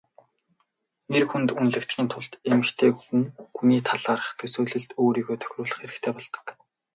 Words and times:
Эр 1.17 1.25
хүнд 1.29 1.49
үнэлэгдэхийн 1.59 2.09
тулд 2.11 2.33
эмэгтэй 2.51 2.91
хүний 3.55 3.81
талаарх 3.89 4.27
төсөөлөлд 4.39 4.91
нь 4.93 4.99
өөрийгөө 5.03 5.37
тохируулах 5.39 5.79
хэрэгтэй 5.81 6.11
болдог. 6.13 6.45